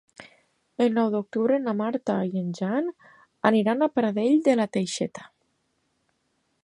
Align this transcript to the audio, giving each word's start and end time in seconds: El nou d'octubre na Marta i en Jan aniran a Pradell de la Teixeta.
El 0.85 0.95
nou 0.95 1.09
d'octubre 1.15 1.59
na 1.65 1.75
Marta 1.81 2.15
i 2.29 2.41
en 2.43 2.49
Jan 2.61 2.89
aniran 3.51 3.87
a 3.87 3.89
Pradell 3.99 4.43
de 4.49 4.57
la 4.63 4.67
Teixeta. 4.79 5.29